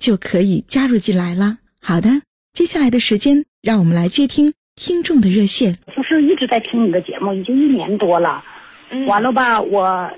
[0.00, 1.58] 就可以加入进来了。
[1.82, 2.08] 好的，
[2.54, 5.74] 接下来的时间，让我们来接听听众的热线。
[5.94, 8.42] 就是一直在听你的节目，已经一年多了。
[8.90, 10.10] 嗯完了吧，我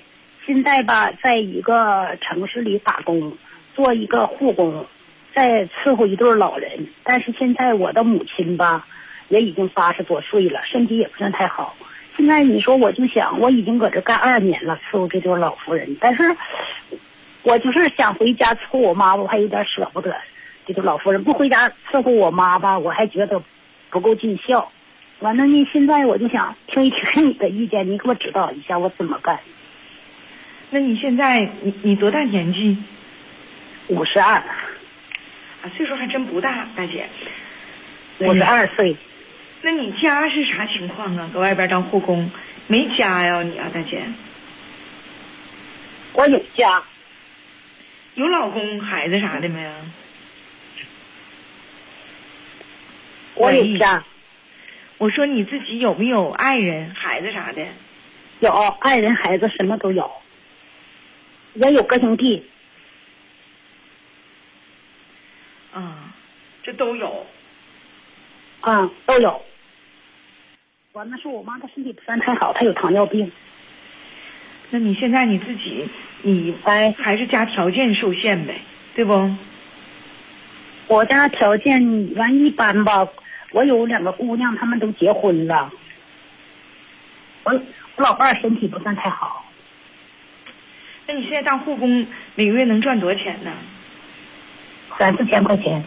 [0.47, 3.37] 现在吧，在一个城市里打工，
[3.75, 4.87] 做一个护工，
[5.35, 6.87] 在伺候一对老人。
[7.03, 8.87] 但是现在我的母亲吧，
[9.29, 11.75] 也已经八十多岁了，身体也不算太好。
[12.17, 16.23] 现在你说，我就想，我已经搁这干二年了，伺候这对老夫人，但是。
[17.43, 20.15] 我就是想回家伺候我妈，我还有点舍不得。
[20.65, 23.43] 这个老夫人不回家伺候我妈吧，我还觉得
[23.91, 24.71] 不够尽孝。
[25.19, 29.39] 完了呢，现在我就想听一听你的意见，你给我指导一下，我怎么干？
[30.71, 32.77] 那你现在你你多大年纪？
[33.89, 34.45] 五十二，啊，
[35.77, 37.07] 岁数还真不大，大姐。
[38.21, 38.97] 五十二岁。
[39.63, 41.29] 那你家是啥情况啊？
[41.33, 42.31] 搁外边当护工，
[42.69, 44.01] 没家呀你啊，大姐？
[46.13, 46.81] 我有家。
[48.15, 49.71] 有老公、孩子啥的没有？
[53.35, 54.05] 我有家。
[54.99, 57.67] 我说你自己有没有爱人、孩子啥的？
[58.41, 58.51] 有
[58.81, 60.11] 爱人、孩子什么都有，
[61.55, 62.45] 也有哥兄弟。
[65.73, 66.13] 啊，
[66.63, 67.27] 这都有。
[68.61, 69.43] 嗯，都有。
[70.93, 73.33] 完了，说我妈她身体不算太好，她有糖尿病。
[74.75, 75.87] 那你现在你自己，
[76.23, 78.55] 你哎还是家条件受限呗，
[78.95, 79.31] 对不？
[80.87, 83.07] 我家条件完一般吧，
[83.51, 85.71] 我有两个姑娘，她们都结婚了。
[87.45, 87.53] 我
[87.97, 89.45] 我老伴儿身体不算太好。
[91.07, 93.53] 那你现在当护工，每个月能赚多少钱呢？
[94.99, 95.85] 三四千块钱。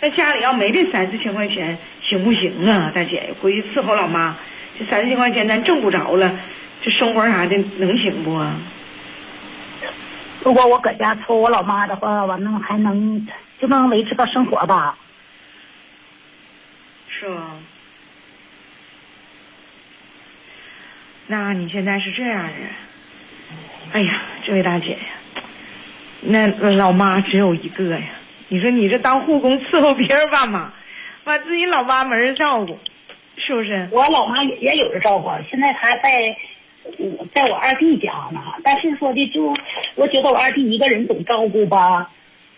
[0.00, 3.34] 那家里要没这三四千块钱，行不行啊，大姐？
[3.40, 4.36] 回去伺候老妈，
[4.78, 6.38] 这三四千块钱咱挣不着了。
[6.86, 8.56] 这生活啥的能行不啊？
[10.44, 13.26] 如果我搁家伺候我老妈的话，完了还能
[13.60, 14.96] 就能维持个生活吧？
[17.08, 17.58] 是吗？
[21.26, 22.52] 那你现在是这样的？
[23.92, 25.42] 哎呀，这位大姐呀，
[26.20, 28.06] 那老妈只有一个呀。
[28.46, 30.72] 你说你这当护工伺候别人爸妈，
[31.24, 32.78] 把自己老妈没人照顾，
[33.38, 33.88] 是不是？
[33.90, 36.36] 我老妈也也有人照顾，现在她在。
[37.34, 39.54] 在我二弟家呢，但是说的就，
[39.94, 42.10] 我觉得我二弟一个人总照顾吧，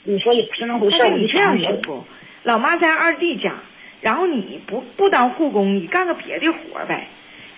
[0.04, 1.08] 你说也不是那回事儿。
[1.10, 2.04] 你这样行不？
[2.42, 3.54] 老妈在二弟家，
[4.00, 7.08] 然后你不不当护工，你干个别的活呗，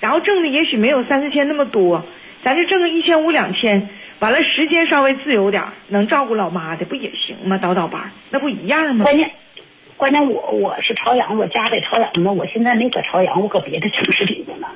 [0.00, 2.04] 然后挣的也许没有三四千那么多，
[2.42, 3.88] 咱就挣个一千五两千，
[4.19, 7.58] 完了时间稍微自由点，能照顾老妈的不也行吗？
[7.58, 9.04] 倒倒班，那不一样吗？
[9.04, 9.31] 关键，
[9.97, 14.66] 关键我我是朝阳，我家在朝阳呢，我现在没搁朝阳，我搁别的城市里呢。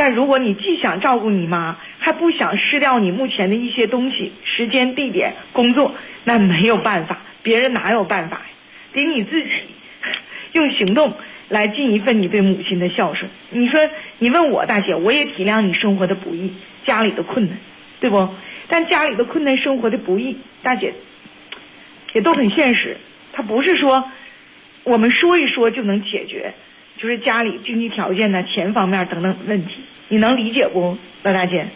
[0.00, 5.94] 但如果你既想照顾你妈，还不想失掉你目前的一些东西、时间、地点、工作，
[6.24, 8.44] 那没有办法，别人哪有办法呀？
[8.94, 9.50] 得你自己
[10.52, 11.12] 用行动
[11.50, 13.30] 来尽一份你对母亲的孝顺。
[13.50, 16.54] 你说，你问我大姐，我也体谅你生活的不易，
[16.86, 17.58] 家里的困难，
[18.00, 18.26] 对不？
[18.68, 20.94] 但家里的困难、生活的不易，大姐
[22.14, 22.96] 也都很现实，
[23.34, 24.08] 它不是说
[24.84, 26.54] 我们说一说就能解决。
[27.00, 29.76] 就是家里经济条件呢，钱方面等等问题，
[30.08, 31.66] 你能理解不，老大姐？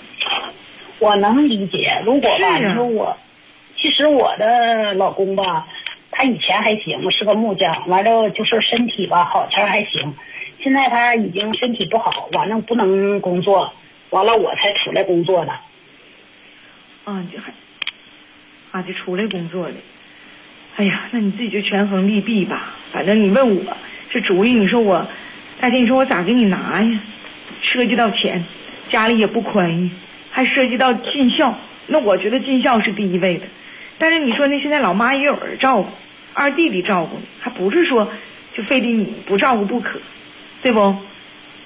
[0.98, 2.02] 我能理解。
[2.04, 3.16] 如果吧，你说我，
[3.78, 5.66] 其实我的老公吧，
[6.10, 10.12] 他以前还行，是个木匠，完了就是身体吧好前还行，
[10.60, 13.72] 现在他已经身体不好，完了不能工作，
[14.10, 15.52] 完了我才出来工作的。
[17.04, 17.52] 啊，就还，
[18.72, 19.74] 啊，就出来工作的。
[20.76, 22.74] 哎呀，那你自己就权衡利弊吧。
[22.92, 23.74] 反正你问我。
[24.14, 25.08] 这主意，你说我，
[25.60, 27.00] 大姐，你说我咋给你拿呀？
[27.62, 28.44] 涉及到钱，
[28.88, 29.90] 家里也不宽裕，
[30.30, 31.58] 还涉及到尽孝。
[31.88, 33.46] 那我觉得尽孝是第一位的。
[33.98, 35.88] 但是你说那现在老妈也有人照顾，
[36.32, 38.12] 二弟弟照顾你，还不是说
[38.52, 39.98] 就非得你不照顾不可，
[40.62, 40.94] 对不？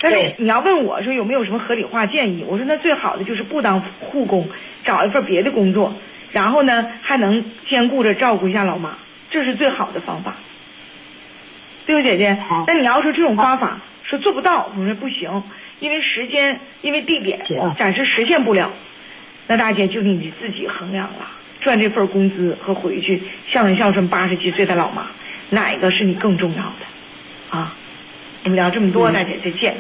[0.01, 4.49] 但是你要问我说有没有什么合理化建议，我说那最好的就是不当护工，
[4.85, 5.95] 找一份别的工作，
[6.33, 8.97] 然后呢还能兼顾着照顾一下老妈，
[9.31, 10.37] 这是最好的方法。
[11.89, 12.37] 对不，姐姐？
[12.67, 15.43] 那你要说这种方法说做不到，我说不行，
[15.81, 17.41] 因为时间，因为地点
[17.79, 18.71] 暂时实现不了。
[19.47, 21.31] 那大姐就你自己衡量了，
[21.63, 25.07] 赚这份工资和回去孝顺孝顺八十几岁的老妈，
[25.49, 27.57] 哪一个是你更重要的？
[27.57, 27.75] 啊，
[28.45, 29.75] 我们聊这么多，嗯大姐再见。